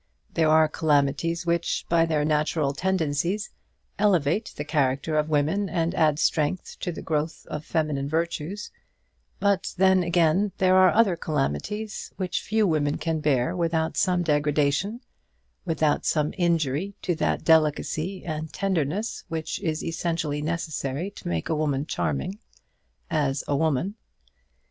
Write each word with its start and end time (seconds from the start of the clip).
There 0.33 0.49
are 0.49 0.67
calamities 0.67 1.45
which, 1.45 1.85
by 1.87 2.07
their 2.07 2.25
natural 2.25 2.73
tendencies, 2.73 3.51
elevate 3.99 4.51
the 4.55 4.65
character 4.65 5.15
of 5.15 5.29
women 5.29 5.69
and 5.69 5.93
add 5.93 6.17
strength 6.17 6.79
to 6.79 6.91
the 6.91 7.03
growth 7.03 7.45
of 7.51 7.63
feminine 7.63 8.09
virtues; 8.09 8.71
but 9.39 9.75
then, 9.77 10.01
again, 10.01 10.53
there 10.57 10.75
are 10.75 10.91
other 10.91 11.15
calamities 11.15 12.11
which 12.17 12.41
few 12.41 12.65
women 12.65 12.97
can 12.97 13.19
bear 13.19 13.55
without 13.55 13.95
some 13.95 14.23
degradation, 14.23 15.01
without 15.65 16.03
some 16.03 16.33
injury 16.35 16.95
to 17.03 17.13
that 17.17 17.43
delicacy 17.43 18.25
and 18.25 18.51
tenderness 18.51 19.23
which 19.27 19.59
is 19.59 19.83
essentially 19.83 20.41
necessary 20.41 21.11
to 21.11 21.27
make 21.27 21.47
a 21.47 21.53
woman 21.55 21.85
charming, 21.85 22.39
as 23.11 23.43
a 23.47 23.55
woman. 23.55 23.93